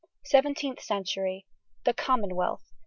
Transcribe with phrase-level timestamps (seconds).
[0.23, 1.45] SEVENTEENTH CENTURY.
[1.83, 2.71] THE COMMONWEALTH.